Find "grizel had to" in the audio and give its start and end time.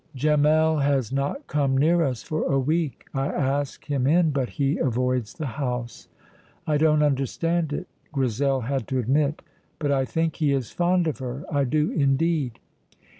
8.11-8.97